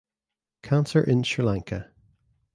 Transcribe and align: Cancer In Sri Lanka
Cancer 0.63 1.03
In 1.03 1.21
Sri 1.23 1.45
Lanka 1.45 1.91